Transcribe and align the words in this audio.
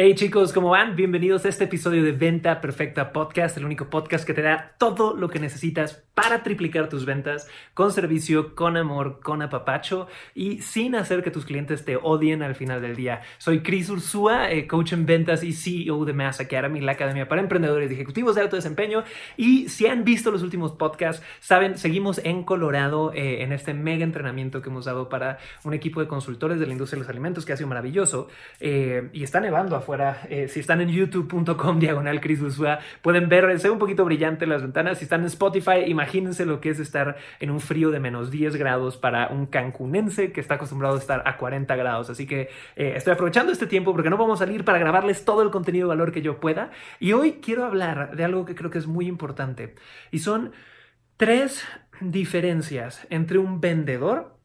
Hey 0.00 0.14
chicos, 0.14 0.52
¿cómo 0.52 0.68
van? 0.68 0.94
Bienvenidos 0.94 1.44
a 1.44 1.48
este 1.48 1.64
episodio 1.64 2.04
de 2.04 2.12
Venta 2.12 2.60
Perfecta 2.60 3.12
Podcast, 3.12 3.56
el 3.56 3.64
único 3.64 3.90
podcast 3.90 4.24
que 4.24 4.32
te 4.32 4.42
da 4.42 4.76
todo 4.78 5.16
lo 5.16 5.28
que 5.28 5.40
necesitas 5.40 6.04
para 6.14 6.44
triplicar 6.44 6.88
tus 6.88 7.04
ventas 7.04 7.48
con 7.74 7.90
servicio, 7.90 8.54
con 8.54 8.76
amor, 8.76 9.18
con 9.20 9.42
apapacho 9.42 10.06
y 10.36 10.62
sin 10.62 10.94
hacer 10.94 11.24
que 11.24 11.32
tus 11.32 11.44
clientes 11.44 11.84
te 11.84 11.96
odien 11.96 12.42
al 12.44 12.54
final 12.54 12.80
del 12.80 12.94
día. 12.94 13.22
Soy 13.38 13.60
Chris 13.64 13.90
Ursúa, 13.90 14.52
eh, 14.52 14.68
coach 14.68 14.92
en 14.92 15.04
ventas 15.04 15.42
y 15.42 15.52
CEO 15.52 16.04
de 16.04 16.12
Mass 16.12 16.38
Academy, 16.38 16.80
la 16.80 16.92
academia 16.92 17.26
para 17.26 17.40
emprendedores 17.40 17.90
y 17.90 17.94
ejecutivos 17.94 18.36
de 18.36 18.42
alto 18.42 18.54
desempeño. 18.54 19.02
Y 19.36 19.68
si 19.68 19.88
han 19.88 20.04
visto 20.04 20.30
los 20.30 20.42
últimos 20.42 20.70
podcasts, 20.70 21.24
saben, 21.40 21.76
seguimos 21.76 22.20
en 22.22 22.44
Colorado 22.44 23.12
eh, 23.14 23.42
en 23.42 23.52
este 23.52 23.74
mega 23.74 24.04
entrenamiento 24.04 24.62
que 24.62 24.68
hemos 24.68 24.84
dado 24.84 25.08
para 25.08 25.38
un 25.64 25.74
equipo 25.74 26.00
de 26.00 26.06
consultores 26.06 26.60
de 26.60 26.66
la 26.66 26.72
industria 26.72 26.98
de 26.98 27.00
los 27.00 27.10
alimentos 27.10 27.44
que 27.44 27.52
ha 27.52 27.56
sido 27.56 27.68
maravilloso 27.68 28.28
eh, 28.60 29.08
y 29.12 29.24
está 29.24 29.40
nevando 29.40 29.74
a 29.94 30.26
eh, 30.28 30.48
si 30.48 30.60
están 30.60 30.80
en 30.80 30.88
youtube.com 30.88 31.78
diagonal 31.78 32.20
pueden 33.02 33.28
ver, 33.28 33.58
se 33.58 33.68
ve 33.68 33.72
un 33.72 33.78
poquito 33.78 34.04
brillante 34.04 34.46
las 34.46 34.62
ventanas. 34.62 34.98
Si 34.98 35.04
están 35.04 35.20
en 35.20 35.26
Spotify, 35.26 35.84
imagínense 35.86 36.44
lo 36.44 36.60
que 36.60 36.70
es 36.70 36.80
estar 36.80 37.16
en 37.40 37.50
un 37.50 37.60
frío 37.60 37.90
de 37.90 38.00
menos 38.00 38.30
10 38.30 38.56
grados 38.56 38.96
para 38.96 39.28
un 39.28 39.46
cancunense 39.46 40.32
que 40.32 40.40
está 40.40 40.54
acostumbrado 40.54 40.96
a 40.96 40.98
estar 40.98 41.22
a 41.26 41.36
40 41.36 41.74
grados. 41.76 42.10
Así 42.10 42.26
que 42.26 42.50
eh, 42.76 42.92
estoy 42.96 43.14
aprovechando 43.14 43.52
este 43.52 43.66
tiempo 43.66 43.92
porque 43.92 44.10
no 44.10 44.16
vamos 44.16 44.40
a 44.40 44.44
salir 44.44 44.64
para 44.64 44.78
grabarles 44.78 45.24
todo 45.24 45.42
el 45.42 45.50
contenido 45.50 45.86
de 45.86 45.96
valor 45.96 46.12
que 46.12 46.22
yo 46.22 46.40
pueda. 46.40 46.70
Y 47.00 47.12
hoy 47.12 47.40
quiero 47.42 47.64
hablar 47.64 48.16
de 48.16 48.24
algo 48.24 48.44
que 48.44 48.54
creo 48.54 48.70
que 48.70 48.78
es 48.78 48.86
muy 48.86 49.06
importante. 49.06 49.74
Y 50.10 50.18
son 50.18 50.52
tres 51.16 51.64
diferencias 52.00 53.06
entre 53.10 53.38
un 53.38 53.60
vendedor 53.60 54.38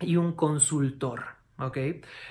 y 0.00 0.16
un 0.16 0.32
consultor. 0.32 1.33
¿Ok? 1.56 1.78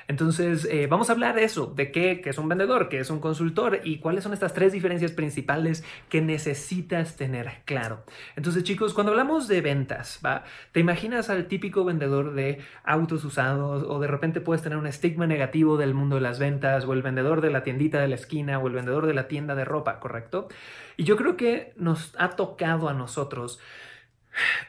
Entonces, 0.10 0.68
eh, 0.70 0.88
vamos 0.88 1.10
a 1.10 1.14
hablar 1.14 1.34
de 1.36 1.46
eso, 1.46 1.68
de 1.68 1.94
qué, 1.94 2.22
es 2.26 2.38
un 2.38 2.50
vendedor, 2.50 2.90
qué 2.90 3.00
es 3.00 3.10
un 3.10 3.22
consultor 3.22 3.80
y 3.86 4.00
cuáles 4.00 4.26
son 4.26 4.34
estas 4.34 4.54
tres 4.54 4.74
diferencias 4.74 5.14
principales 5.14 5.86
que 6.10 6.22
necesitas 6.22 7.16
tener 7.16 7.62
claro. 7.64 8.04
Entonces, 8.36 8.66
chicos, 8.66 8.94
cuando 8.94 9.14
hablamos 9.14 9.48
de 9.48 9.62
ventas, 9.62 10.20
¿va? 10.26 10.44
Te 10.74 10.82
imaginas 10.82 11.30
al 11.30 11.46
típico 11.48 11.86
vendedor 11.86 12.34
de 12.34 12.60
autos 12.84 13.24
usados 13.24 13.86
o 13.88 13.98
de 14.00 14.08
repente 14.08 14.42
puedes 14.42 14.62
tener 14.62 14.78
un 14.78 14.88
estigma 14.88 15.26
negativo 15.26 15.78
del 15.78 15.94
mundo 15.94 16.16
de 16.16 16.22
las 16.22 16.38
ventas 16.38 16.84
o 16.84 16.92
el 16.92 17.02
vendedor 17.02 17.40
de 17.40 17.50
la 17.50 17.64
tiendita 17.64 18.02
de 18.02 18.10
la 18.10 18.16
esquina 18.16 18.60
o 18.60 18.68
el 18.68 18.74
vendedor 18.74 19.08
de 19.08 19.14
la 19.14 19.30
tienda 19.30 19.56
de 19.56 19.64
ropa, 19.64 20.02
¿correcto? 20.02 20.50
Y 20.98 21.06
yo 21.06 21.16
creo 21.16 21.38
que 21.38 21.72
nos 21.78 22.14
ha 22.20 22.32
tocado 22.32 22.90
a 22.90 22.94
nosotros 22.94 23.62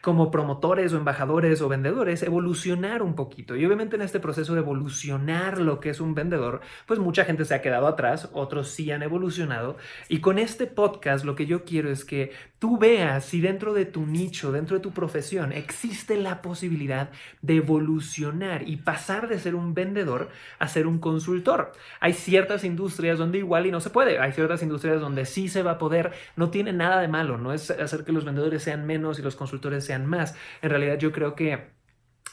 como 0.01 0.31
promotores 0.31 0.93
o 0.93 0.97
embajadores 0.97 1.61
o 1.61 1.69
vendedores 1.69 2.23
evolucionar 2.23 3.03
un 3.03 3.15
poquito. 3.15 3.57
Y 3.57 3.65
obviamente 3.65 3.97
en 3.97 4.03
este 4.03 4.21
proceso 4.21 4.55
de 4.55 4.61
evolucionar 4.61 5.59
lo 5.59 5.81
que 5.81 5.91
es 5.91 6.01
un 6.01 6.15
vendedor, 6.15 6.61
pues 6.87 6.99
mucha 6.99 7.25
gente 7.25 7.45
se 7.45 7.55
ha 7.55 7.63
quedado 7.63 7.87
atrás, 7.87 8.29
otros 8.33 8.69
sí 8.69 8.91
han 8.91 9.03
evolucionado. 9.03 9.77
Y 10.09 10.21
con 10.21 10.39
este 10.39 10.67
podcast 10.67 11.25
lo 11.25 11.35
que 11.35 11.47
yo 11.47 11.65
quiero 11.65 11.91
es 11.91 12.05
que 12.05 12.33
tú 12.59 12.79
veas 12.79 13.25
si 13.25 13.41
dentro 13.41 13.75
de 13.75 13.85
tu 13.85 14.07
nicho, 14.07 14.53
dentro 14.53 14.77
de 14.77 14.83
tu 14.83 14.93
profesión, 14.93 15.53
existe 15.53 16.17
la 16.17 16.43
posibilidad 16.43 17.11
de 17.43 17.57
evolucionar 17.57 18.69
y 18.69 18.77
pasar 18.77 19.29
de 19.29 19.39
ser 19.39 19.55
un 19.55 19.75
vendedor 19.75 20.29
a 20.59 20.69
ser 20.69 20.87
un 20.87 20.99
consultor. 20.99 21.73
Hay 22.01 22.13
ciertas 22.13 22.65
industrias 22.65 23.19
donde 23.19 23.39
igual 23.39 23.67
y 23.67 23.71
no 23.71 23.81
se 23.81 23.91
puede. 23.91 24.19
Hay 24.19 24.33
ciertas 24.33 24.63
industrias 24.63 25.01
donde 25.01 25.27
sí 25.27 25.49
se 25.49 25.63
va 25.63 25.73
a 25.73 25.79
poder. 25.79 26.13
No 26.37 26.51
tiene 26.51 26.73
nada 26.73 27.01
de 27.01 27.09
malo. 27.09 27.39
No 27.39 27.53
es 27.53 27.71
hacer 27.71 28.05
que 28.05 28.13
los 28.13 28.25
vendedores 28.25 28.63
sean 28.63 28.87
menos 28.87 29.19
y 29.19 29.23
los 29.23 29.37
consultores 29.37 29.54
sean 29.81 30.07
más. 30.07 30.37
En 30.63 30.71
realidad 30.71 30.99
yo 30.99 31.13
creo 31.13 31.35
que 31.35 31.75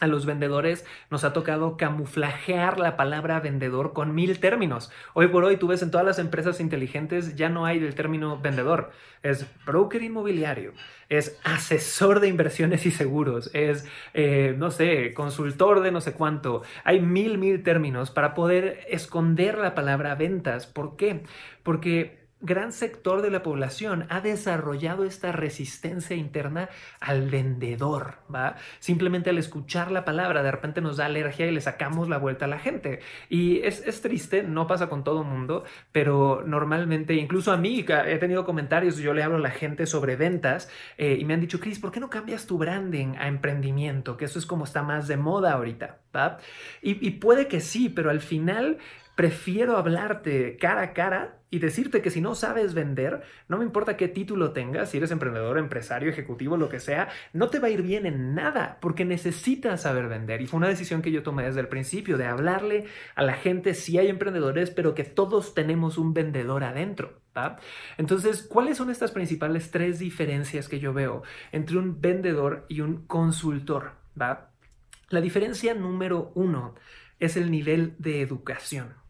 a 0.01 0.07
los 0.07 0.25
vendedores 0.25 0.83
nos 1.11 1.23
ha 1.23 1.31
tocado 1.31 1.77
camuflajear 1.77 2.79
la 2.79 2.97
palabra 2.97 3.39
vendedor 3.39 3.93
con 3.93 4.15
mil 4.15 4.39
términos. 4.39 4.91
Hoy 5.13 5.27
por 5.27 5.43
hoy 5.43 5.57
tú 5.57 5.67
ves 5.67 5.83
en 5.83 5.91
todas 5.91 6.05
las 6.05 6.17
empresas 6.17 6.59
inteligentes 6.59 7.35
ya 7.35 7.49
no 7.49 7.65
hay 7.65 7.77
el 7.77 7.93
término 7.93 8.39
vendedor. 8.39 8.91
Es 9.21 9.45
broker 9.63 10.01
inmobiliario, 10.01 10.73
es 11.07 11.39
asesor 11.43 12.19
de 12.19 12.29
inversiones 12.29 12.87
y 12.87 12.91
seguros, 12.91 13.51
es, 13.53 13.87
eh, 14.15 14.55
no 14.57 14.71
sé, 14.71 15.13
consultor 15.13 15.81
de 15.81 15.91
no 15.91 16.01
sé 16.01 16.13
cuánto. 16.13 16.63
Hay 16.83 16.99
mil, 16.99 17.37
mil 17.37 17.61
términos 17.61 18.09
para 18.09 18.33
poder 18.33 18.79
esconder 18.89 19.59
la 19.59 19.75
palabra 19.75 20.15
ventas. 20.15 20.65
¿Por 20.65 20.95
qué? 20.95 21.21
Porque 21.61 22.20
gran 22.41 22.71
sector 22.71 23.21
de 23.21 23.29
la 23.29 23.43
población 23.43 24.05
ha 24.09 24.21
desarrollado 24.21 25.05
esta 25.05 25.31
resistencia 25.31 26.15
interna 26.15 26.69
al 26.99 27.29
vendedor. 27.29 28.15
Simplemente 28.79 29.29
al 29.29 29.37
escuchar 29.37 29.91
la 29.91 30.05
palabra, 30.05 30.43
de 30.43 30.51
repente 30.51 30.81
nos 30.81 30.97
da 30.97 31.05
alergia 31.05 31.47
y 31.47 31.51
le 31.51 31.61
sacamos 31.61 32.09
la 32.09 32.17
vuelta 32.17 32.45
a 32.45 32.47
la 32.47 32.59
gente. 32.59 32.99
Y 33.29 33.61
es, 33.61 34.01
triste, 34.01 34.43
no 34.43 34.67
pasa 34.67 34.89
con 34.89 35.03
todo 35.03 35.23
mundo, 35.23 35.63
pero 35.91 36.43
normalmente, 36.45 37.13
incluso 37.13 37.51
a 37.51 37.57
mí, 37.57 37.85
he 37.87 38.17
tenido 38.17 38.45
comentarios, 38.45 38.97
yo 38.97 39.13
le 39.13 39.23
hablo 39.23 39.37
a 39.37 39.41
la 39.41 39.51
gente 39.51 39.85
sobre 39.85 40.15
ventas 40.15 40.69
eh, 40.97 41.17
y 41.19 41.25
me 41.25 41.33
han 41.33 41.41
dicho, 41.41 41.59
Chris, 41.59 41.79
¿por 41.79 41.91
qué 41.91 41.99
no 41.99 42.09
cambias 42.09 42.47
tu 42.47 42.57
branding 42.57 43.15
a 43.17 43.27
emprendimiento? 43.27 44.17
Que 44.17 44.25
eso 44.25 44.39
es 44.39 44.45
como 44.45 44.63
está 44.63 44.83
más 44.83 45.07
de 45.07 45.17
moda 45.17 45.53
ahorita, 45.53 45.99
y 46.81 47.11
puede 47.11 47.47
que 47.47 47.61
sí, 47.61 47.87
pero 47.87 48.09
al 48.09 48.19
final 48.19 48.77
prefiero 49.15 49.77
hablarte 49.77 50.57
cara 50.57 50.81
a 50.81 50.93
cara 50.93 51.37
y 51.49 51.59
decirte 51.59 52.01
que 52.01 52.09
si 52.09 52.21
no 52.21 52.33
sabes 52.33 52.73
vender, 52.73 53.23
no 53.49 53.57
me 53.57 53.65
importa 53.65 53.97
qué 53.97 54.07
título 54.07 54.53
tengas, 54.53 54.89
si 54.89 54.97
eres 54.97 55.11
emprendedor, 55.11 55.57
empresario, 55.57 56.09
ejecutivo, 56.09 56.55
lo 56.55 56.69
que 56.69 56.79
sea, 56.79 57.09
no 57.33 57.49
te 57.49 57.59
va 57.59 57.67
a 57.67 57.71
ir 57.71 57.81
bien 57.81 58.05
en 58.05 58.33
nada 58.33 58.77
porque 58.81 59.03
necesitas 59.03 59.81
saber 59.81 60.07
vender. 60.07 60.41
Y 60.41 60.47
fue 60.47 60.59
una 60.59 60.69
decisión 60.69 61.01
que 61.01 61.11
yo 61.11 61.23
tomé 61.23 61.43
desde 61.43 61.59
el 61.59 61.67
principio 61.67 62.17
de 62.17 62.25
hablarle 62.25 62.85
a 63.15 63.23
la 63.23 63.33
gente 63.33 63.73
si 63.73 63.97
hay 63.97 64.07
emprendedores, 64.07 64.71
pero 64.71 64.95
que 64.95 65.03
todos 65.03 65.53
tenemos 65.53 65.97
un 65.97 66.13
vendedor 66.13 66.63
adentro. 66.63 67.19
Entonces, 67.97 68.43
¿cuáles 68.43 68.77
son 68.77 68.89
estas 68.89 69.11
principales 69.11 69.71
tres 69.71 69.99
diferencias 69.99 70.67
que 70.67 70.79
yo 70.79 70.93
veo 70.93 71.23
entre 71.51 71.77
un 71.77 72.01
vendedor 72.01 72.65
y 72.67 72.81
un 72.81 73.05
consultor? 73.07 73.93
¿va? 74.19 74.51
La 75.09 75.21
diferencia 75.21 75.73
número 75.73 76.31
uno 76.35 76.75
es 77.19 77.37
el 77.37 77.51
nivel 77.51 77.95
de 77.99 78.21
educación. 78.21 79.00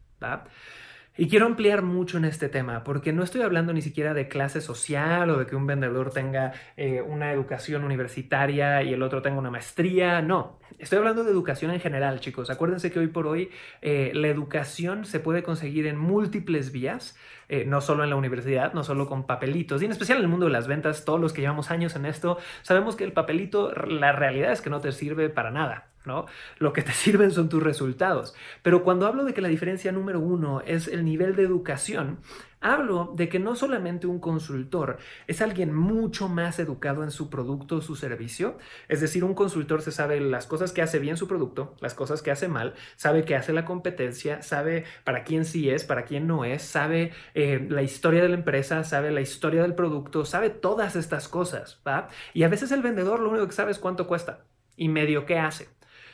Y 1.17 1.27
quiero 1.27 1.45
ampliar 1.45 1.81
mucho 1.81 2.17
en 2.17 2.25
este 2.25 2.47
tema, 2.47 2.85
porque 2.85 3.11
no 3.11 3.21
estoy 3.21 3.41
hablando 3.41 3.73
ni 3.73 3.81
siquiera 3.81 4.13
de 4.13 4.29
clase 4.29 4.61
social 4.61 5.29
o 5.29 5.37
de 5.37 5.45
que 5.45 5.57
un 5.57 5.67
vendedor 5.67 6.09
tenga 6.11 6.53
eh, 6.77 7.01
una 7.01 7.33
educación 7.33 7.83
universitaria 7.83 8.81
y 8.81 8.93
el 8.93 9.03
otro 9.03 9.21
tenga 9.21 9.37
una 9.37 9.51
maestría, 9.51 10.21
no, 10.21 10.59
estoy 10.79 10.99
hablando 10.99 11.25
de 11.25 11.31
educación 11.31 11.71
en 11.71 11.81
general, 11.81 12.21
chicos. 12.21 12.49
Acuérdense 12.49 12.91
que 12.91 12.99
hoy 12.99 13.07
por 13.07 13.27
hoy 13.27 13.49
eh, 13.81 14.11
la 14.15 14.29
educación 14.29 15.03
se 15.03 15.19
puede 15.19 15.43
conseguir 15.43 15.85
en 15.85 15.97
múltiples 15.97 16.71
vías, 16.71 17.17
eh, 17.51 17.65
no 17.65 17.81
solo 17.81 18.05
en 18.05 18.09
la 18.09 18.15
universidad, 18.15 18.71
no 18.71 18.85
solo 18.85 19.07
con 19.07 19.25
papelitos, 19.25 19.81
y 19.81 19.85
en 19.85 19.91
especial 19.91 20.19
en 20.19 20.23
el 20.23 20.29
mundo 20.29 20.45
de 20.45 20.53
las 20.53 20.67
ventas, 20.67 21.03
todos 21.03 21.19
los 21.19 21.33
que 21.33 21.41
llevamos 21.41 21.69
años 21.69 21.97
en 21.97 22.05
esto, 22.05 22.37
sabemos 22.61 22.95
que 22.95 23.03
el 23.03 23.11
papelito, 23.11 23.73
la 23.73 24.13
realidad 24.13 24.53
es 24.53 24.61
que 24.61 24.69
no 24.69 24.79
te 24.79 24.93
sirve 24.93 25.27
para 25.29 25.51
nada. 25.51 25.89
¿no? 26.05 26.27
Lo 26.59 26.71
que 26.71 26.81
te 26.81 26.91
sirven 26.93 27.31
son 27.31 27.49
tus 27.49 27.61
resultados. 27.61 28.33
Pero 28.63 28.83
cuando 28.83 29.05
hablo 29.05 29.25
de 29.25 29.33
que 29.33 29.41
la 29.41 29.49
diferencia 29.49 29.91
número 29.91 30.21
uno 30.21 30.61
es 30.65 30.87
el 30.87 31.03
nivel 31.03 31.35
de 31.35 31.43
educación, 31.43 32.19
hablo 32.61 33.11
de 33.15 33.27
que 33.27 33.39
no 33.39 33.55
solamente 33.55 34.07
un 34.07 34.19
consultor 34.19 34.97
es 35.27 35.41
alguien 35.41 35.73
mucho 35.73 36.29
más 36.29 36.59
educado 36.59 37.03
en 37.03 37.11
su 37.11 37.29
producto 37.29 37.77
o 37.77 37.81
su 37.81 37.95
servicio, 37.95 38.57
es 38.87 39.01
decir, 39.01 39.23
un 39.23 39.33
consultor 39.33 39.81
se 39.81 39.91
sabe 39.91 40.21
las 40.21 40.47
cosas 40.47 40.71
que 40.71 40.81
hace 40.81 40.99
bien 40.99 41.17
su 41.17 41.27
producto, 41.27 41.75
las 41.81 41.93
cosas 41.93 42.21
que 42.21 42.31
hace 42.31 42.47
mal, 42.47 42.75
sabe 42.95 43.25
qué 43.25 43.35
hace 43.35 43.51
la 43.51 43.65
competencia, 43.65 44.41
sabe 44.41 44.85
para 45.03 45.23
quién 45.23 45.43
sí 45.43 45.69
es, 45.69 45.83
para 45.83 46.05
quién 46.05 46.27
no 46.27 46.45
es, 46.45 46.61
sabe 46.61 47.11
eh, 47.33 47.65
la 47.69 47.81
historia 47.81 48.21
de 48.21 48.29
la 48.29 48.35
empresa, 48.35 48.83
sabe 48.83 49.11
la 49.11 49.21
historia 49.21 49.63
del 49.63 49.75
producto, 49.75 50.23
sabe 50.25 50.49
todas 50.49 50.95
estas 50.95 51.27
cosas, 51.27 51.81
¿va? 51.85 52.09
Y 52.33 52.43
a 52.43 52.49
veces 52.49 52.71
el 52.71 52.81
vendedor 52.81 53.19
lo 53.19 53.29
único 53.29 53.47
que 53.47 53.53
sabe 53.53 53.71
es 53.71 53.79
cuánto 53.79 54.07
cuesta 54.07 54.45
y 54.75 54.87
medio 54.87 55.25
qué 55.25 55.39
hace. 55.39 55.67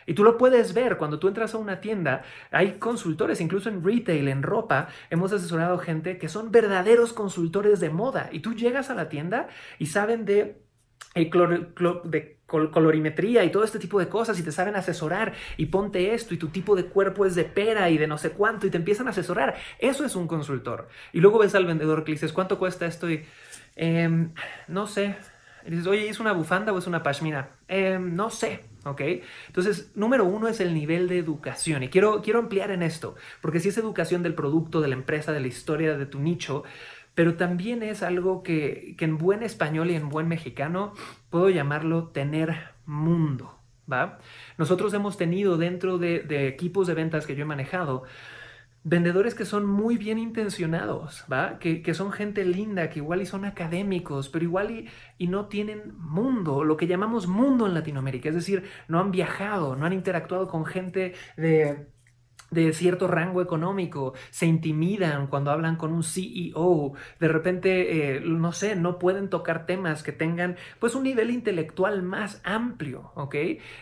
Y 0.08 0.16
tú 0.16 0.24
lo 0.24 0.38
puedes 0.38 0.74
ver 0.74 0.98
cuando 0.98 1.20
tú 1.20 1.28
entras 1.28 1.54
a 1.54 1.60
una 1.60 1.80
tienda. 1.82 2.24
Hay 2.50 2.80
consultores, 2.80 3.40
incluso 3.42 3.70
en 3.70 3.84
retail, 3.84 4.28
en 4.30 4.42
ropa. 4.42 4.88
Hemos 5.12 5.32
asesorado 5.32 5.78
gente 5.78 6.18
que 6.18 6.30
son 6.30 6.52
verdaderos 6.52 7.14
consultores 7.14 7.80
de 7.80 7.92
moda. 7.92 8.30
Y 8.32 8.40
tú 8.40 8.56
llegas 8.56 8.90
a 8.90 8.96
la 8.96 9.10
tienda 9.10 9.50
y 9.78 9.86
saben 9.88 10.26
de 10.26 10.66
de 11.16 12.38
colorimetría 12.46 13.44
y 13.44 13.52
todo 13.52 13.64
este 13.64 13.80
tipo 13.80 14.00
de 14.00 14.08
cosas 14.08 14.40
y 14.40 14.44
te 14.44 14.52
saben 14.52 14.76
asesorar 14.76 15.34
y 15.58 15.66
ponte 15.66 16.14
esto 16.14 16.34
y 16.34 16.38
tu 16.38 16.48
tipo 16.48 16.76
de 16.76 16.86
cuerpo 16.86 17.26
es 17.26 17.36
de 17.36 17.44
pera 17.44 17.90
y 17.90 17.98
de 17.98 18.08
no 18.08 18.18
sé 18.18 18.32
cuánto 18.32 18.68
y 18.68 18.70
te 18.70 18.78
empiezan 18.78 19.08
a 19.08 19.10
asesorar. 19.12 19.56
Eso 19.80 20.06
es 20.06 20.16
un 20.16 20.28
consultor. 20.28 20.88
Y 21.12 21.20
luego 21.20 21.40
ves 21.40 21.56
al 21.56 21.66
vendedor 21.66 22.04
que 22.04 22.12
le 22.12 22.16
dices, 22.16 22.34
¿cuánto 22.34 22.58
cuesta 22.58 22.86
esto? 22.86 23.10
Y 23.10 23.26
em, 23.76 24.32
no 24.68 24.88
sé. 24.88 25.16
Y 25.66 25.72
dices, 25.72 25.88
oye, 25.88 26.08
¿es 26.08 26.20
una 26.20 26.32
bufanda 26.32 26.72
o 26.72 26.78
es 26.78 26.88
una 26.88 27.04
pashmina? 27.04 27.50
Em, 27.68 28.16
no 28.16 28.30
sé. 28.30 28.64
¿Ok? 28.88 29.02
Entonces, 29.48 29.92
número 29.96 30.26
uno 30.26 30.48
es 30.48 30.60
el 30.60 30.74
nivel 30.74 31.08
de 31.08 31.20
educación. 31.20 31.84
Y 31.84 31.90
quiero, 31.90 32.22
quiero 32.22 32.40
ampliar 32.40 32.72
en 32.72 32.84
esto, 32.84 33.16
porque 33.42 33.60
si 33.60 33.70
es 33.70 33.78
educación 33.78 34.24
del 34.24 34.34
producto, 34.34 34.82
de 34.82 34.88
la 34.88 34.96
empresa, 34.96 35.32
de 35.32 35.40
la 35.40 35.48
historia, 35.48 35.98
de 35.98 36.06
tu 36.06 36.20
nicho, 36.20 36.64
pero 37.18 37.36
también 37.36 37.82
es 37.82 38.04
algo 38.04 38.44
que, 38.44 38.96
en 39.00 39.18
buen 39.18 39.42
español 39.42 39.90
y 39.90 39.96
en 39.96 40.08
buen 40.08 40.28
mexicano 40.28 40.94
puedo 41.32 41.50
llamarlo 41.50 42.10
tener 42.10 42.56
mundo, 42.86 43.58
¿va? 43.92 44.20
Nosotros 44.60 44.94
hemos 44.94 45.18
tenido 45.18 45.58
dentro 45.58 45.98
de, 45.98 46.20
de 46.20 46.48
equipos 46.48 46.86
de 46.86 46.94
ventas 46.94 47.26
que 47.26 47.36
yo 47.36 47.42
he 47.42 47.46
manejado, 47.46 48.04
vendedores 48.88 49.36
que 49.36 49.44
son 49.44 49.66
muy 49.66 49.98
bien 49.98 50.18
intencionados, 50.18 51.26
¿va? 51.32 51.60
Que, 51.60 51.82
que, 51.82 51.94
son 51.94 52.14
gente 52.14 52.46
linda, 52.46 52.90
que 52.90 53.00
igual 53.00 53.22
y 53.22 53.26
son 53.26 53.44
académicos, 53.44 54.30
pero 54.30 54.46
igual 54.46 54.72
y, 54.72 54.90
y, 55.18 55.28
no 55.28 55.48
tienen 55.48 55.98
mundo, 55.98 56.64
lo 56.64 56.78
que 56.78 56.88
llamamos 56.88 57.28
mundo 57.28 57.68
en 57.68 57.74
Latinoamérica, 57.74 58.30
es 58.30 58.36
decir, 58.36 58.64
no 58.88 59.00
han 59.00 59.12
viajado, 59.12 59.76
no 59.76 59.86
han 59.86 59.92
interactuado 59.92 60.48
con 60.48 60.66
gente 60.66 61.16
de 61.36 61.88
de 62.52 62.74
cierto 62.74 63.08
rango 63.08 63.42
económico, 63.42 64.14
se 64.30 64.46
intimidan 64.46 65.28
cuando 65.28 65.52
hablan 65.52 65.76
con 65.76 65.92
un 65.92 66.04
CEO, 66.04 66.94
de 67.20 67.28
repente, 67.28 68.16
eh, 68.16 68.22
no 68.22 68.52
sé, 68.52 68.76
no 68.76 69.00
pueden 69.00 69.30
tocar 69.30 69.66
temas 69.66 70.04
que 70.04 70.12
tengan 70.12 70.56
pues 70.80 70.96
un 70.96 71.04
nivel 71.04 71.32
intelectual 71.32 72.04
más 72.04 72.42
amplio, 72.44 73.12
¿ok? 73.16 73.36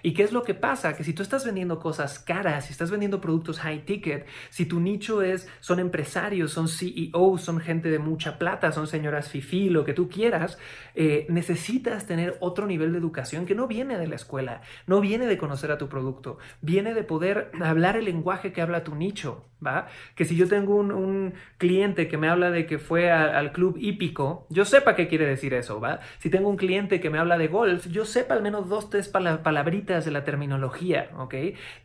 ¿Y 0.03 0.13
qué 0.13 0.23
es 0.23 0.31
lo 0.31 0.43
que 0.43 0.53
pasa? 0.53 0.95
Que 0.95 1.03
si 1.03 1.13
tú 1.13 1.21
estás 1.21 1.45
vendiendo 1.45 1.79
cosas 1.79 2.19
caras, 2.19 2.65
si 2.65 2.71
estás 2.71 2.91
vendiendo 2.91 3.21
productos 3.21 3.59
high 3.59 3.85
ticket, 3.85 4.25
si 4.49 4.65
tu 4.65 4.79
nicho 4.79 5.21
es, 5.21 5.47
son 5.59 5.79
empresarios, 5.79 6.51
son 6.51 6.67
CEOs, 6.67 7.41
son 7.41 7.59
gente 7.59 7.89
de 7.89 7.99
mucha 7.99 8.37
plata, 8.37 8.71
son 8.71 8.87
señoras 8.87 9.29
fifi, 9.29 9.69
lo 9.69 9.85
que 9.85 9.93
tú 9.93 10.09
quieras, 10.09 10.57
eh, 10.95 11.25
necesitas 11.29 12.05
tener 12.05 12.37
otro 12.39 12.65
nivel 12.65 12.91
de 12.91 12.97
educación 12.97 13.45
que 13.45 13.55
no 13.55 13.67
viene 13.67 13.97
de 13.97 14.07
la 14.07 14.15
escuela, 14.15 14.61
no 14.87 15.01
viene 15.01 15.27
de 15.27 15.37
conocer 15.37 15.71
a 15.71 15.77
tu 15.77 15.89
producto, 15.89 16.37
viene 16.61 16.93
de 16.93 17.03
poder 17.03 17.51
hablar 17.61 17.97
el 17.97 18.05
lenguaje 18.05 18.53
que 18.55 18.63
habla 18.63 18.83
tu 18.83 18.95
nicho, 18.95 19.45
¿va? 19.63 19.87
Que 20.15 20.25
si 20.25 20.35
yo 20.35 20.47
tengo 20.47 20.75
un, 20.75 21.35
cliente 21.59 22.07
que 22.07 22.17
me 22.17 22.27
habla 22.27 22.49
de 22.49 22.65
que 22.65 22.79
fue 22.79 23.11
al 23.11 23.51
club 23.51 23.77
hípico, 23.77 24.47
yo 24.49 24.65
sepa 24.65 24.95
qué 24.95 25.07
quiere 25.07 25.27
decir 25.27 25.53
eso, 25.53 25.79
¿va? 25.79 25.99
Si 26.17 26.31
tengo 26.31 26.49
un 26.49 26.57
cliente 26.57 26.99
que 26.99 27.11
me 27.11 27.19
habla 27.19 27.37
de 27.37 27.47
golf, 27.47 27.85
yo 27.87 28.05
sepa 28.05 28.33
al 28.33 28.41
menos 28.41 28.67
dos, 28.67 28.89
tres 28.89 29.09
palabritas 29.09 30.05
de 30.05 30.11
la 30.11 30.23
terminología, 30.23 31.11
¿ok? 31.17 31.35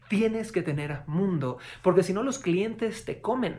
Tienes 0.09 0.53
que 0.53 0.63
tener 0.63 1.01
mundo, 1.07 1.59
porque 1.83 2.03
si 2.03 2.15
no 2.15 2.23
los 2.23 2.39
clientes 2.39 3.05
te 3.05 3.21
comen 3.21 3.59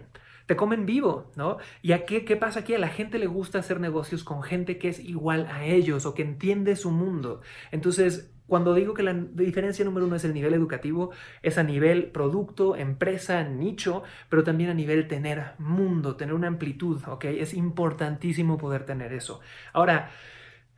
te 0.52 0.58
comen 0.58 0.86
vivo, 0.86 1.32
¿no? 1.38 1.60
¿Y 1.82 1.94
a 1.94 2.06
qué, 2.06 2.26
qué 2.26 2.36
pasa 2.36 2.60
aquí? 2.60 2.74
A 2.74 2.78
la 2.78 2.90
gente 2.90 3.18
le 3.20 3.26
gusta 3.26 3.60
hacer 3.60 3.80
negocios 3.80 4.26
con 4.26 4.44
gente 4.44 4.78
que 4.78 4.90
es 4.90 5.00
igual 5.00 5.48
a 5.50 5.64
ellos 5.64 6.06
o 6.06 6.14
que 6.14 6.24
entiende 6.24 6.76
su 6.76 6.92
mundo. 6.92 7.40
Entonces, 7.72 8.34
cuando 8.48 8.74
digo 8.74 8.94
que 8.94 9.02
la 9.02 9.14
diferencia 9.14 9.86
número 9.86 10.08
uno 10.08 10.18
es 10.18 10.26
el 10.26 10.34
nivel 10.34 10.54
educativo, 10.54 11.12
es 11.42 11.58
a 11.58 11.64
nivel 11.64 12.12
producto, 12.12 12.76
empresa, 12.76 13.46
nicho, 13.46 14.04
pero 14.28 14.44
también 14.44 14.70
a 14.70 14.74
nivel 14.74 15.08
tener 15.08 15.54
mundo, 15.58 16.18
tener 16.18 16.34
una 16.34 16.48
amplitud, 16.48 17.02
¿ok? 17.08 17.24
Es 17.24 17.54
importantísimo 17.54 18.58
poder 18.58 18.86
tener 18.86 19.14
eso. 19.14 19.40
Ahora, 19.72 20.12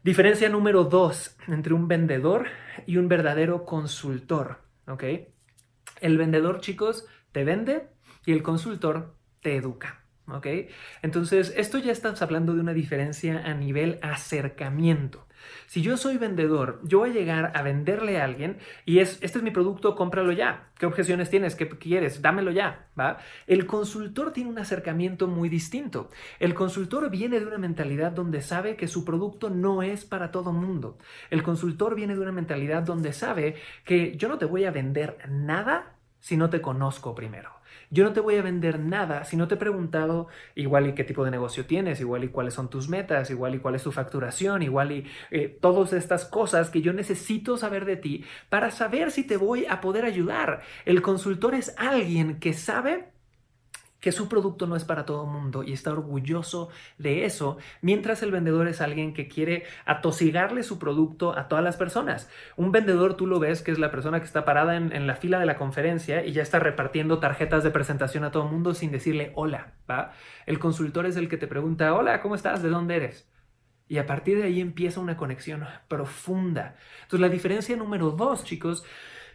diferencia 0.04 0.50
número 0.50 0.84
dos 0.84 1.36
entre 1.48 1.74
un 1.74 1.88
vendedor 1.88 2.46
y 2.86 2.98
un 2.98 3.08
verdadero 3.08 3.66
consultor, 3.66 4.60
¿ok? 4.86 5.04
El 6.00 6.20
vendedor, 6.20 6.62
chicos, 6.62 7.08
te 7.32 7.44
vende 7.44 7.88
y 8.24 8.34
el 8.34 8.44
consultor 8.44 9.16
te 9.44 9.56
educa. 9.56 10.00
¿Ok? 10.28 10.48
Entonces, 11.02 11.54
esto 11.58 11.78
ya 11.78 11.92
estás 11.92 12.22
hablando 12.22 12.54
de 12.54 12.62
una 12.62 12.74
diferencia 12.74 13.44
a 13.46 13.54
nivel 13.54 14.00
acercamiento. 14.02 15.28
Si 15.68 15.82
yo 15.82 15.98
soy 15.98 16.18
vendedor, 16.18 16.80
yo 16.84 17.00
voy 17.00 17.10
a 17.10 17.14
llegar 17.14 17.52
a 17.56 17.62
venderle 17.62 18.22
a 18.22 18.24
alguien 18.24 18.58
y 18.86 19.00
es, 19.00 19.18
este 19.22 19.40
es 19.40 19.44
mi 19.44 19.52
producto, 19.52 19.96
cómpralo 19.96 20.32
ya. 20.32 20.70
¿Qué 20.78 20.86
objeciones 20.86 21.30
tienes? 21.30 21.56
¿Qué 21.56 21.68
quieres? 21.68 22.22
Dámelo 22.22 22.52
ya, 22.52 22.88
¿va? 22.98 23.18
El 23.48 23.66
consultor 23.66 24.32
tiene 24.32 24.50
un 24.50 24.60
acercamiento 24.60 25.28
muy 25.28 25.50
distinto. 25.50 26.10
El 26.40 26.54
consultor 26.54 27.10
viene 27.10 27.42
de 27.42 27.46
una 27.46 27.58
mentalidad 27.58 28.14
donde 28.14 28.42
sabe 28.42 28.76
que 28.76 28.88
su 28.88 29.04
producto 29.04 29.50
no 29.50 29.84
es 29.84 30.06
para 30.06 30.32
todo 30.32 30.54
mundo. 30.54 30.98
El 31.30 31.44
consultor 31.44 31.96
viene 31.96 32.16
de 32.16 32.22
una 32.22 32.32
mentalidad 32.32 32.84
donde 32.84 33.14
sabe 33.14 33.56
que 33.84 34.16
yo 34.16 34.30
no 34.30 34.38
te 34.38 34.46
voy 34.46 34.66
a 34.66 34.72
vender 34.72 35.18
nada 35.28 35.98
si 36.20 36.38
no 36.38 36.50
te 36.50 36.62
conozco 36.62 37.16
primero. 37.16 37.63
Yo 37.94 38.04
no 38.04 38.12
te 38.12 38.22
voy 38.22 38.38
a 38.38 38.42
vender 38.42 38.80
nada 38.80 39.24
si 39.24 39.38
no 39.38 39.48
te 39.48 39.54
he 39.54 39.58
preguntado 39.58 40.28
igual 40.56 40.88
y 40.88 40.96
qué 40.96 41.04
tipo 41.04 41.24
de 41.24 41.30
negocio 41.30 41.68
tienes, 41.68 42.02
igual 42.02 42.24
y 42.24 42.30
cuáles 42.30 42.56
son 42.56 42.68
tus 42.68 42.90
metas, 42.90 43.30
igual 43.30 43.54
y 43.54 43.60
cuál 43.60 43.76
es 43.76 43.84
tu 43.84 43.92
facturación, 43.92 44.64
igual 44.64 44.92
y 44.92 45.06
eh, 45.30 45.48
todas 45.62 45.94
estas 45.94 46.26
cosas 46.26 46.72
que 46.72 46.82
yo 46.82 46.92
necesito 46.92 47.56
saber 47.56 47.86
de 47.86 47.98
ti 47.98 48.26
para 48.50 48.72
saber 48.72 49.12
si 49.12 49.24
te 49.24 49.38
voy 49.38 49.68
a 49.68 49.80
poder 49.80 50.06
ayudar. 50.06 50.62
El 50.86 51.04
consultor 51.04 51.54
es 51.54 51.76
alguien 51.78 52.40
que 52.40 52.54
sabe 52.54 53.13
que 54.04 54.12
su 54.12 54.28
producto 54.28 54.68
no 54.68 54.76
es 54.76 54.84
para 54.84 55.06
todo 55.06 55.24
el 55.24 55.32
mundo 55.32 55.64
y 55.64 55.72
está 55.72 55.94
orgulloso 55.94 56.68
de 56.98 57.24
eso, 57.24 57.58
mientras 57.82 58.22
el 58.22 58.32
vendedor 58.32 58.68
es 58.68 58.82
alguien 58.82 59.14
que 59.14 59.30
quiere 59.30 59.64
atosigarle 59.86 60.64
su 60.64 60.78
producto 60.78 61.38
a 61.38 61.48
todas 61.48 61.64
las 61.64 61.78
personas. 61.78 62.30
Un 62.58 62.74
vendedor 62.74 63.14
tú 63.16 63.28
lo 63.28 63.40
ves 63.40 63.62
que 63.62 63.72
es 63.72 63.80
la 63.80 63.92
persona 63.92 64.20
que 64.20 64.26
está 64.26 64.44
parada 64.44 64.76
en, 64.76 65.08
la 65.08 65.16
fila 65.16 65.40
de 65.40 65.46
la 65.46 65.56
conferencia 65.56 66.26
y 66.26 66.34
ya 66.34 66.42
está 66.42 66.60
repartiendo 66.60 67.20
tarjetas 67.20 67.64
de 67.64 67.72
presentación 67.72 68.26
a 68.26 68.32
todo 68.32 68.44
el 68.44 68.52
mundo 68.52 68.74
sin 68.74 68.92
decirle 68.92 69.32
hola, 69.36 69.76
¿va? 69.90 70.12
El 70.46 70.60
consultor 70.60 71.06
es 71.06 71.16
el 71.16 71.30
que 71.30 71.38
te 71.38 71.48
pregunta, 71.48 71.94
hola, 71.94 72.20
¿cómo 72.20 72.36
estás? 72.36 72.62
¿De 72.62 72.68
dónde 72.68 72.98
eres? 72.98 73.32
Y 73.88 74.00
a 74.00 74.06
partir 74.06 74.38
de 74.38 74.44
ahí 74.44 74.60
empieza 74.60 75.00
una 75.00 75.16
conexión 75.16 75.64
profunda. 75.88 76.76
Entonces 77.04 77.22
la 77.22 77.30
diferencia 77.30 77.78
número 77.78 78.12
dos, 78.12 78.44
chicos, 78.44 78.84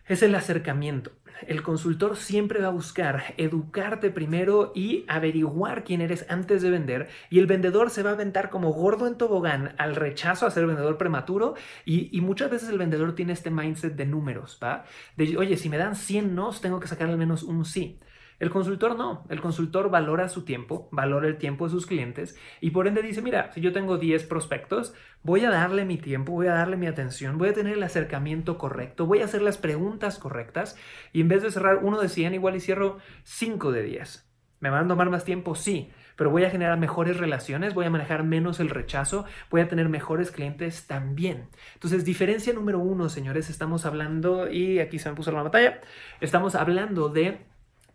es 0.08 0.22
el 0.22 0.34
acercamiento. 0.34 1.12
El 1.46 1.62
consultor 1.62 2.16
siempre 2.16 2.60
va 2.60 2.68
a 2.68 2.72
buscar 2.72 3.34
educarte 3.36 4.10
primero 4.10 4.72
y 4.74 5.04
averiguar 5.06 5.84
quién 5.84 6.00
eres 6.00 6.26
antes 6.28 6.62
de 6.62 6.70
vender 6.70 7.08
y 7.30 7.38
el 7.38 7.46
vendedor 7.46 7.90
se 7.90 8.02
va 8.02 8.10
a 8.10 8.14
aventar 8.14 8.50
como 8.50 8.72
gordo 8.72 9.06
en 9.06 9.16
tobogán 9.16 9.74
al 9.78 9.94
rechazo 9.94 10.46
a 10.46 10.50
ser 10.50 10.66
vendedor 10.66 10.98
prematuro 10.98 11.54
y, 11.84 12.18
muchas 12.20 12.50
veces 12.50 12.68
el 12.68 12.78
vendedor 12.78 13.14
tiene 13.14 13.32
este 13.32 13.50
mindset 13.50 13.94
de 13.94 14.04
números, 14.04 14.58
¿va? 14.62 14.84
De, 15.16 15.36
oye, 15.36 15.56
si 15.56 15.68
me 15.68 15.78
dan 15.78 15.94
100 15.94 16.34
nos, 16.34 16.60
tengo 16.60 16.80
que 16.80 16.88
sacar 16.88 17.08
al 17.08 17.16
menos 17.16 17.42
un 17.42 17.64
sí. 17.64 17.98
El 18.38 18.50
consultor 18.50 18.96
no, 18.96 19.24
el 19.30 19.40
consultor 19.40 19.90
valora 19.90 20.28
su 20.28 20.44
tiempo, 20.44 20.88
valora 20.92 21.26
el 21.26 21.38
tiempo 21.38 21.64
de 21.64 21.72
sus 21.72 21.86
clientes 21.86 22.36
y 22.60 22.70
por 22.70 22.86
ende 22.86 23.02
dice, 23.02 23.20
mira, 23.20 23.50
si 23.52 23.60
yo 23.60 23.72
tengo 23.72 23.98
10 23.98 24.24
prospectos, 24.24 24.94
voy 25.24 25.44
a 25.44 25.50
darle 25.50 25.84
mi 25.84 25.98
tiempo, 25.98 26.32
voy 26.32 26.46
a 26.46 26.54
darle 26.54 26.76
mi 26.76 26.86
atención, 26.86 27.36
voy 27.36 27.48
a 27.48 27.54
tener 27.54 27.74
el 27.74 27.82
acercamiento 27.82 28.56
correcto, 28.56 29.06
voy 29.06 29.22
a 29.22 29.24
hacer 29.24 29.42
las 29.42 29.58
preguntas 29.58 30.20
correctas 30.20 30.76
y 31.12 31.20
en 31.20 31.28
vez 31.28 31.42
de 31.42 31.50
cerrar 31.50 31.78
uno 31.82 32.00
de 32.00 32.08
100, 32.08 32.34
igual 32.34 32.54
y 32.54 32.60
cierro 32.60 32.98
5 33.24 33.72
de 33.72 33.82
10. 33.82 34.24
¿Me 34.60 34.70
van 34.70 34.84
a 34.84 34.88
tomar 34.88 35.10
más 35.10 35.24
tiempo? 35.24 35.54
Sí, 35.56 35.90
pero 36.16 36.30
voy 36.30 36.44
a 36.44 36.50
generar 36.50 36.78
mejores 36.78 37.16
relaciones, 37.16 37.74
voy 37.74 37.86
a 37.86 37.90
manejar 37.90 38.24
menos 38.24 38.58
el 38.60 38.70
rechazo, 38.70 39.24
voy 39.50 39.60
a 39.60 39.68
tener 39.68 39.88
mejores 39.88 40.32
clientes 40.32 40.86
también. 40.86 41.48
Entonces, 41.74 42.04
diferencia 42.04 42.52
número 42.52 42.80
uno, 42.80 43.08
señores, 43.08 43.50
estamos 43.50 43.86
hablando, 43.86 44.50
y 44.50 44.80
aquí 44.80 44.98
se 44.98 45.10
me 45.10 45.14
puso 45.14 45.30
la 45.30 45.42
batalla, 45.42 45.80
estamos 46.20 46.56
hablando 46.56 47.08
de 47.08 47.46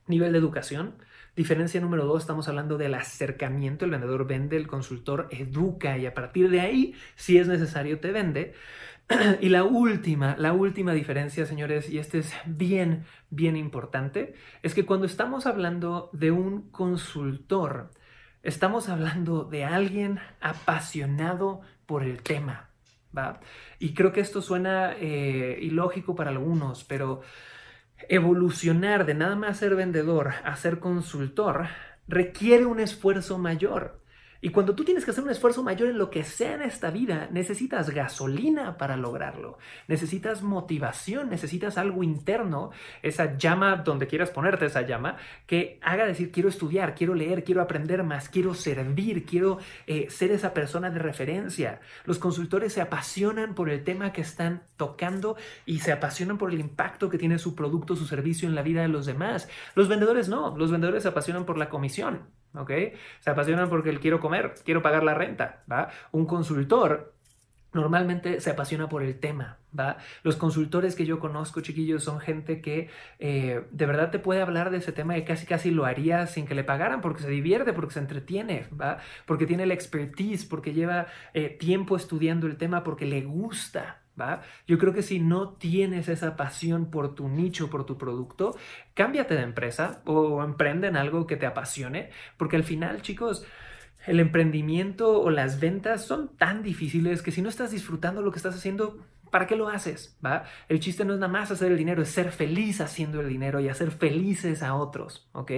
Nivel 0.07 0.31
de 0.31 0.37
educación. 0.37 0.95
Diferencia 1.35 1.81
número 1.81 2.05
dos, 2.05 2.21
estamos 2.21 2.47
hablando 2.47 2.77
del 2.77 2.93
acercamiento. 2.93 3.85
El 3.85 3.91
vendedor 3.91 4.27
vende, 4.27 4.57
el 4.57 4.67
consultor 4.67 5.27
educa 5.31 5.97
y 5.97 6.05
a 6.05 6.13
partir 6.13 6.49
de 6.49 6.61
ahí, 6.61 6.95
si 7.15 7.37
es 7.37 7.47
necesario, 7.47 7.99
te 7.99 8.11
vende. 8.11 8.53
Y 9.41 9.49
la 9.49 9.63
última, 9.63 10.35
la 10.37 10.53
última 10.53 10.93
diferencia, 10.93 11.45
señores, 11.45 11.89
y 11.89 11.99
este 11.99 12.19
es 12.19 12.33
bien, 12.45 13.05
bien 13.29 13.55
importante, 13.57 14.35
es 14.61 14.73
que 14.73 14.85
cuando 14.85 15.05
estamos 15.05 15.45
hablando 15.45 16.09
de 16.13 16.31
un 16.31 16.69
consultor, 16.71 17.91
estamos 18.43 18.89
hablando 18.89 19.43
de 19.45 19.65
alguien 19.65 20.19
apasionado 20.41 21.61
por 21.85 22.03
el 22.03 22.21
tema, 22.21 22.69
¿va? 23.17 23.39
Y 23.79 23.93
creo 23.93 24.11
que 24.11 24.21
esto 24.21 24.41
suena 24.41 24.93
eh, 24.93 25.57
ilógico 25.61 26.15
para 26.15 26.29
algunos, 26.29 26.83
pero 26.83 27.21
evolucionar 28.09 29.05
de 29.05 29.13
nada 29.13 29.35
más 29.35 29.57
ser 29.57 29.75
vendedor 29.75 30.33
a 30.43 30.55
ser 30.55 30.79
consultor 30.79 31.67
requiere 32.07 32.65
un 32.65 32.79
esfuerzo 32.79 33.37
mayor. 33.37 34.02
Y 34.43 34.49
cuando 34.49 34.75
tú 34.75 34.83
tienes 34.83 35.05
que 35.05 35.11
hacer 35.11 35.23
un 35.23 35.29
esfuerzo 35.29 35.63
mayor 35.63 35.87
en 35.87 35.97
lo 35.97 36.09
que 36.09 36.25
sea 36.25 36.55
en 36.55 36.63
esta 36.63 36.91
vida, 36.91 37.29
necesitas 37.31 37.91
gasolina 37.91 38.77
para 38.77 38.97
lograrlo. 38.97 39.57
Necesitas 39.87 40.43
motivación, 40.43 41.29
necesitas 41.29 41.77
algo 41.77 42.03
interno, 42.03 42.71
esa 43.03 43.37
llama 43.37 43.77
donde 43.77 44.05
quieras 44.05 44.31
ponerte 44.31 44.65
esa 44.65 44.81
llama, 44.81 45.15
que 45.47 45.79
haga 45.81 46.05
decir 46.05 46.29
quiero 46.29 46.49
estudiar, 46.49 46.93
quiero 46.93 47.15
leer, 47.15 47.45
quiero 47.45 47.61
aprender 47.61 48.03
más, 48.03 48.27
quiero 48.27 48.53
servir, 48.53 49.25
quiero 49.25 49.59
eh, 49.87 50.07
ser 50.09 50.31
esa 50.31 50.53
persona 50.53 50.89
de 50.89 50.99
referencia. 50.99 51.79
Los 52.03 52.19
consultores 52.19 52.73
se 52.73 52.81
apasionan 52.81 53.55
por 53.55 53.69
el 53.69 53.85
tema 53.85 54.11
que 54.11 54.19
están 54.19 54.63
tocando 54.75 55.37
y 55.65 55.79
se 55.79 55.93
apasionan 55.93 56.37
por 56.37 56.51
el 56.51 56.59
impacto 56.59 57.09
que 57.09 57.17
tiene 57.17 57.39
su 57.39 57.55
producto, 57.55 57.95
su 57.95 58.07
servicio 58.07 58.49
en 58.49 58.55
la 58.55 58.61
vida 58.61 58.81
de 58.81 58.89
los 58.89 59.05
demás. 59.05 59.47
Los 59.73 59.87
vendedores 59.87 60.27
no, 60.27 60.53
los 60.57 60.69
vendedores 60.69 61.03
se 61.03 61.09
apasionan 61.09 61.45
por 61.45 61.57
la 61.57 61.69
comisión. 61.69 62.42
¿Ok? 62.55 62.71
Se 63.19 63.29
apasionan 63.29 63.69
porque 63.69 63.89
el 63.89 63.99
quiero 63.99 64.19
comer, 64.19 64.53
quiero 64.63 64.81
pagar 64.81 65.03
la 65.03 65.13
renta, 65.13 65.63
¿va? 65.69 65.89
Un 66.11 66.25
consultor 66.25 67.13
normalmente 67.73 68.39
se 68.39 68.51
apasiona 68.51 68.87
por 68.87 69.03
el 69.03 69.19
tema, 69.19 69.57
¿va? 69.77 69.97
Los 70.21 70.35
consultores 70.35 70.95
que 70.95 71.05
yo 71.05 71.19
conozco, 71.19 71.61
chiquillos, 71.61 72.03
son 72.03 72.19
gente 72.19 72.61
que 72.61 72.89
eh, 73.19 73.65
de 73.71 73.85
verdad 73.85 74.11
te 74.11 74.19
puede 74.19 74.41
hablar 74.41 74.69
de 74.69 74.77
ese 74.77 74.91
tema 74.91 75.17
y 75.17 75.25
casi 75.25 75.45
casi 75.45 75.71
lo 75.71 75.85
haría 75.85 76.27
sin 76.27 76.45
que 76.45 76.55
le 76.55 76.63
pagaran 76.63 77.01
porque 77.01 77.23
se 77.23 77.29
divierte, 77.29 77.73
porque 77.73 77.93
se 77.93 77.99
entretiene, 77.99 78.67
¿va? 78.79 78.99
Porque 79.25 79.45
tiene 79.45 79.65
la 79.65 79.73
expertise, 79.73 80.45
porque 80.45 80.73
lleva 80.73 81.07
eh, 81.33 81.49
tiempo 81.49 81.95
estudiando 81.95 82.47
el 82.47 82.57
tema, 82.57 82.83
porque 82.83 83.05
le 83.05 83.21
gusta, 83.23 84.02
yo 84.67 84.77
creo 84.77 84.93
que 84.93 85.01
si 85.01 85.19
no 85.19 85.53
tienes 85.53 86.07
esa 86.07 86.35
pasión 86.35 86.91
por 86.91 87.15
tu 87.15 87.27
nicho, 87.29 87.69
por 87.69 87.85
tu 87.85 87.97
producto, 87.97 88.55
cámbiate 88.93 89.35
de 89.35 89.41
empresa 89.41 90.01
o 90.05 90.43
emprende 90.43 90.87
en 90.87 90.97
algo 90.97 91.25
que 91.25 91.35
te 91.35 91.45
apasione, 91.45 92.11
porque 92.37 92.55
al 92.55 92.63
final, 92.63 93.01
chicos, 93.01 93.45
el 94.05 94.19
emprendimiento 94.19 95.21
o 95.21 95.29
las 95.29 95.59
ventas 95.59 96.05
son 96.05 96.35
tan 96.37 96.61
difíciles 96.61 97.21
que 97.21 97.31
si 97.31 97.41
no 97.41 97.49
estás 97.49 97.71
disfrutando 97.71 98.21
lo 98.21 98.31
que 98.31 98.37
estás 98.37 98.55
haciendo, 98.55 98.99
¿Para 99.33 99.47
qué 99.47 99.55
lo 99.55 99.67
haces? 99.67 100.15
¿Va? 100.23 100.43
El 100.69 100.79
chiste 100.79 101.03
no 101.05 101.13
es 101.15 101.19
nada 101.19 101.33
más 101.33 101.49
hacer 101.49 101.71
el 101.71 101.77
dinero, 101.79 102.03
es 102.03 102.09
ser 102.09 102.31
feliz 102.31 102.81
haciendo 102.81 103.19
el 103.19 103.27
dinero 103.27 103.59
y 103.59 103.67
hacer 103.67 103.89
felices 103.89 104.61
a 104.61 104.75
otros, 104.75 105.27
¿ok? 105.31 105.49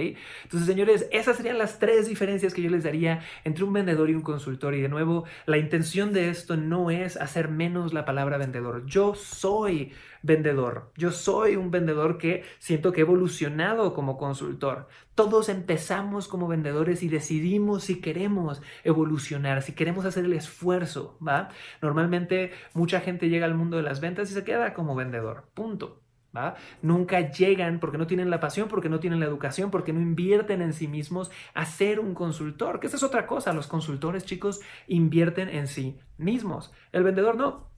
Entonces, 0.44 0.66
señores, 0.66 1.06
esas 1.12 1.36
serían 1.36 1.58
las 1.58 1.78
tres 1.78 2.08
diferencias 2.08 2.54
que 2.54 2.62
yo 2.62 2.70
les 2.70 2.84
daría 2.84 3.20
entre 3.44 3.64
un 3.64 3.74
vendedor 3.74 4.08
y 4.08 4.14
un 4.14 4.22
consultor. 4.22 4.74
Y 4.74 4.80
de 4.80 4.88
nuevo, 4.88 5.24
la 5.44 5.58
intención 5.58 6.14
de 6.14 6.30
esto 6.30 6.56
no 6.56 6.90
es 6.90 7.18
hacer 7.18 7.50
menos 7.50 7.92
la 7.92 8.06
palabra 8.06 8.38
vendedor. 8.38 8.86
Yo 8.86 9.14
soy 9.14 9.92
vendedor. 10.22 10.92
Yo 10.96 11.10
soy 11.10 11.56
un 11.56 11.70
vendedor 11.70 12.18
que 12.18 12.44
siento 12.58 12.92
que 12.92 13.00
he 13.00 13.04
evolucionado 13.04 13.94
como 13.94 14.16
consultor. 14.16 14.88
Todos 15.14 15.48
empezamos 15.48 16.28
como 16.28 16.48
vendedores 16.48 17.02
y 17.02 17.08
decidimos 17.08 17.84
si 17.84 18.00
queremos 18.00 18.62
evolucionar, 18.84 19.62
si 19.62 19.72
queremos 19.72 20.04
hacer 20.04 20.24
el 20.24 20.32
esfuerzo, 20.32 21.18
¿va? 21.26 21.48
Normalmente 21.80 22.52
mucha 22.74 23.00
gente 23.00 23.28
llega 23.28 23.46
al 23.46 23.54
mundo 23.54 23.76
de 23.76 23.82
las 23.82 24.00
ventas 24.00 24.30
y 24.30 24.34
se 24.34 24.44
queda 24.44 24.74
como 24.74 24.94
vendedor. 24.94 25.44
Punto. 25.54 26.02
¿Va? 26.36 26.54
Nunca 26.82 27.30
llegan 27.30 27.80
porque 27.80 27.96
no 27.96 28.06
tienen 28.06 28.28
la 28.28 28.40
pasión, 28.40 28.68
porque 28.68 28.90
no 28.90 29.00
tienen 29.00 29.20
la 29.20 29.26
educación, 29.26 29.70
porque 29.70 29.94
no 29.94 30.00
invierten 30.00 30.60
en 30.60 30.74
sí 30.74 30.86
mismos 30.86 31.30
a 31.54 31.64
ser 31.64 31.98
un 31.98 32.14
consultor, 32.14 32.78
que 32.78 32.88
esa 32.88 32.96
es 32.96 33.02
otra 33.02 33.26
cosa. 33.26 33.54
Los 33.54 33.68
consultores, 33.68 34.26
chicos, 34.26 34.60
invierten 34.86 35.48
en 35.48 35.66
sí 35.66 35.98
mismos. 36.18 36.72
El 36.92 37.04
vendedor 37.04 37.36
no. 37.36 37.70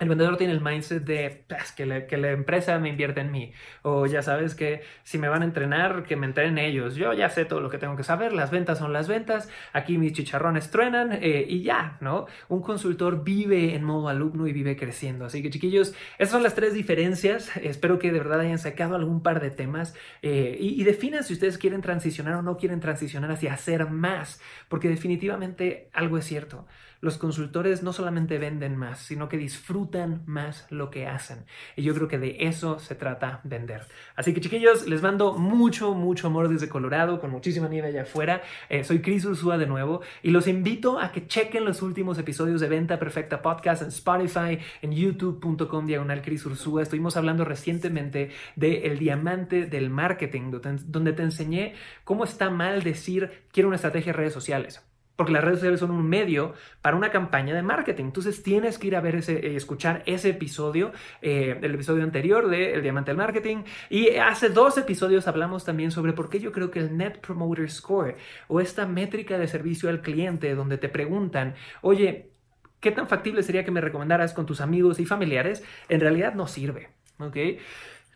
El 0.00 0.08
vendedor 0.08 0.36
tiene 0.36 0.52
el 0.52 0.60
mindset 0.60 1.04
de 1.04 1.44
pues, 1.48 1.72
que, 1.72 1.86
la 1.86 2.30
empresa 2.30 2.78
me 2.78 2.88
invierte 2.88 3.20
en 3.20 3.32
mí. 3.32 3.52
O 3.82 4.06
ya 4.06 4.22
sabes 4.22 4.54
que 4.54 4.82
si 5.02 5.18
me 5.18 5.28
van 5.28 5.42
a 5.42 5.44
entrenar, 5.44 6.04
que 6.04 6.14
me 6.16 6.26
entrenen 6.26 6.58
ellos. 6.58 6.94
Yo 6.94 7.12
ya 7.12 7.28
sé 7.30 7.44
todo 7.44 7.60
lo 7.60 7.68
que 7.68 7.78
tengo 7.78 7.96
que 7.96 8.04
saber. 8.04 8.32
Las 8.32 8.50
ventas 8.50 8.78
son 8.78 8.92
las 8.92 9.08
ventas. 9.08 9.48
Aquí 9.72 9.98
mis 9.98 10.12
chicharrones 10.12 10.70
truenan 10.70 11.12
eh, 11.12 11.44
y 11.48 11.62
ya, 11.62 11.98
¿no? 12.00 12.26
Un 12.48 12.62
consultor 12.62 13.24
vive 13.24 13.74
en 13.74 13.82
modo 13.82 14.08
alumno 14.08 14.46
y 14.46 14.52
vive 14.52 14.76
creciendo. 14.76 15.24
Así 15.24 15.42
que 15.42 15.50
chiquillos, 15.50 15.94
esas 16.18 16.32
son 16.32 16.42
las 16.42 16.54
tres 16.54 16.74
diferencias. 16.74 17.56
Espero 17.56 17.98
que 17.98 18.12
de 18.12 18.18
verdad 18.18 18.40
hayan 18.40 18.58
sacado 18.58 18.94
algún 18.94 19.22
par 19.22 19.40
de 19.40 19.50
temas 19.50 19.96
eh, 20.22 20.56
y, 20.60 20.80
y 20.80 20.84
definan 20.84 21.24
si 21.24 21.32
ustedes 21.32 21.58
quieren 21.58 21.80
transicionar 21.80 22.34
o 22.34 22.42
no 22.42 22.56
quieren 22.56 22.78
transicionar 22.78 23.32
hacia 23.32 23.52
hacer 23.52 23.90
más. 23.90 24.40
Porque 24.68 24.88
definitivamente 24.88 25.90
algo 25.92 26.18
es 26.18 26.24
cierto 26.24 26.66
los 27.00 27.18
consultores 27.18 27.82
no 27.82 27.92
solamente 27.92 28.38
venden 28.38 28.76
más, 28.76 28.98
sino 29.00 29.28
que 29.28 29.36
disfrutan 29.36 30.22
más 30.26 30.66
lo 30.70 30.90
que 30.90 31.06
hacen. 31.06 31.44
Y 31.76 31.82
yo 31.82 31.94
creo 31.94 32.08
que 32.08 32.18
de 32.18 32.36
eso 32.40 32.78
se 32.78 32.94
trata 32.94 33.40
vender. 33.44 33.86
Así 34.16 34.34
que 34.34 34.40
chiquillos, 34.40 34.86
les 34.86 35.02
mando 35.02 35.34
mucho, 35.34 35.94
mucho 35.94 36.26
amor 36.26 36.48
desde 36.48 36.68
Colorado, 36.68 37.20
con 37.20 37.30
muchísima 37.30 37.68
nieve 37.68 37.88
allá 37.88 38.02
afuera. 38.02 38.42
Eh, 38.68 38.84
soy 38.84 39.00
Chris 39.00 39.24
Ursúa 39.24 39.58
de 39.58 39.66
nuevo 39.66 40.00
y 40.22 40.30
los 40.30 40.46
invito 40.48 40.98
a 40.98 41.12
que 41.12 41.26
chequen 41.26 41.64
los 41.64 41.82
últimos 41.82 42.18
episodios 42.18 42.60
de 42.60 42.68
Venta 42.68 42.98
Perfecta 42.98 43.42
Podcast 43.42 43.82
en 43.82 43.88
Spotify, 43.88 44.58
en 44.82 44.92
youtube.com 44.92 45.86
diagonal 45.86 46.22
Chris 46.22 46.44
Ursúa. 46.46 46.82
Estuvimos 46.82 47.16
hablando 47.16 47.44
recientemente 47.44 48.30
de 48.56 48.86
el 48.86 48.98
diamante 48.98 49.66
del 49.66 49.90
marketing, 49.90 50.50
donde 50.86 51.12
te 51.12 51.22
enseñé 51.22 51.74
cómo 52.04 52.24
está 52.24 52.50
mal 52.50 52.82
decir 52.82 53.44
quiero 53.52 53.68
una 53.68 53.76
estrategia 53.76 54.12
de 54.12 54.18
redes 54.18 54.32
sociales 54.32 54.87
porque 55.18 55.32
las 55.32 55.42
redes 55.42 55.58
sociales 55.58 55.80
son 55.80 55.90
un 55.90 56.08
medio 56.08 56.54
para 56.80 56.96
una 56.96 57.10
campaña 57.10 57.52
de 57.52 57.60
marketing. 57.60 58.04
Entonces 58.04 58.44
tienes 58.44 58.78
que 58.78 58.86
ir 58.86 58.94
a 58.94 59.00
ver 59.00 59.16
ese, 59.16 59.34
eh, 59.34 59.56
escuchar 59.56 60.04
ese 60.06 60.30
episodio, 60.30 60.92
eh, 61.22 61.58
el 61.60 61.74
episodio 61.74 62.04
anterior 62.04 62.48
de 62.48 62.74
El 62.74 62.82
Diamante 62.82 63.10
del 63.10 63.16
Marketing. 63.16 63.64
Y 63.90 64.10
hace 64.10 64.48
dos 64.48 64.78
episodios 64.78 65.26
hablamos 65.26 65.64
también 65.64 65.90
sobre 65.90 66.12
por 66.12 66.30
qué 66.30 66.38
yo 66.38 66.52
creo 66.52 66.70
que 66.70 66.78
el 66.78 66.96
Net 66.96 67.18
Promoter 67.18 67.68
Score 67.68 68.16
o 68.46 68.60
esta 68.60 68.86
métrica 68.86 69.38
de 69.38 69.48
servicio 69.48 69.88
al 69.88 70.02
cliente 70.02 70.54
donde 70.54 70.78
te 70.78 70.88
preguntan, 70.88 71.56
oye, 71.80 72.30
¿qué 72.78 72.92
tan 72.92 73.08
factible 73.08 73.42
sería 73.42 73.64
que 73.64 73.72
me 73.72 73.80
recomendaras 73.80 74.32
con 74.32 74.46
tus 74.46 74.60
amigos 74.60 75.00
y 75.00 75.04
familiares? 75.04 75.64
En 75.88 75.98
realidad 75.98 76.34
no 76.34 76.46
sirve. 76.46 76.90
¿ok? 77.18 77.36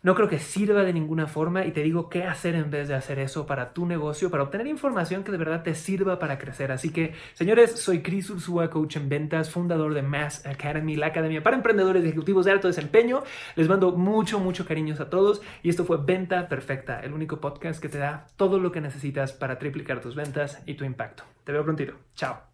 No 0.03 0.15
creo 0.15 0.27
que 0.27 0.37
sirva 0.37 0.83
de 0.83 0.91
ninguna 0.91 1.27
forma 1.27 1.65
y 1.65 1.71
te 1.71 1.81
digo 1.81 2.09
qué 2.09 2.25
hacer 2.25 2.55
en 2.55 2.69
vez 2.69 2.89
de 2.89 2.93
hacer 2.93 3.19
eso 3.19 3.45
para 3.45 3.73
tu 3.73 3.85
negocio, 3.85 4.29
para 4.29 4.43
obtener 4.43 4.67
información 4.67 5.23
que 5.23 5.31
de 5.31 5.37
verdad 5.37 5.63
te 5.63 5.75
sirva 5.75 6.19
para 6.19 6.37
crecer. 6.37 6.73
Así 6.73 6.91
que, 6.91 7.13
señores, 7.33 7.79
soy 7.79 8.01
Chris 8.01 8.29
Ursúa, 8.29 8.69
coach 8.69 8.97
en 8.97 9.07
ventas, 9.07 9.49
fundador 9.49 9.93
de 9.93 10.01
Mass 10.01 10.45
Academy, 10.45 10.97
la 10.97 11.07
academia 11.07 11.41
para 11.41 11.55
emprendedores 11.55 12.03
y 12.03 12.07
ejecutivos 12.07 12.43
de 12.43 12.51
alto 12.51 12.67
desempeño. 12.67 13.23
Les 13.55 13.69
mando 13.69 13.93
mucho, 13.93 14.41
mucho 14.41 14.65
cariños 14.65 14.99
a 14.99 15.09
todos 15.09 15.41
y 15.63 15.69
esto 15.69 15.85
fue 15.85 15.97
Venta 16.03 16.49
Perfecta, 16.49 16.99
el 16.99 17.13
único 17.13 17.39
podcast 17.39 17.81
que 17.81 17.87
te 17.87 17.97
da 17.97 18.27
todo 18.35 18.59
lo 18.59 18.73
que 18.73 18.81
necesitas 18.81 19.31
para 19.31 19.57
triplicar 19.57 20.01
tus 20.01 20.15
ventas 20.15 20.61
y 20.65 20.73
tu 20.73 20.83
impacto. 20.83 21.23
Te 21.45 21.53
veo 21.53 21.63
prontito. 21.63 21.93
Chao. 22.13 22.52